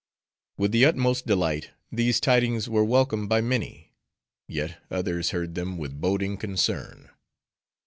With 0.57 0.71
the 0.71 0.83
utmost 0.83 1.27
delight, 1.27 1.69
these 1.91 2.19
tidings 2.19 2.67
were 2.67 2.83
welcomed 2.83 3.29
by 3.29 3.41
many; 3.41 3.93
yet 4.47 4.81
others 4.89 5.29
heard 5.29 5.53
them 5.53 5.77
with 5.77 6.01
boding 6.01 6.37
concern. 6.37 7.11